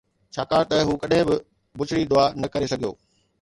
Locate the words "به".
1.27-1.35